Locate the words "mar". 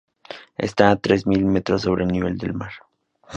2.55-2.71